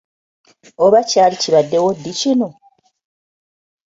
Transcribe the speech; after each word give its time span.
Oba 0.83 0.99
kyali 1.09 1.35
kibaddewo 1.41 1.89
ddi 1.97 2.11
kino! 2.19 2.47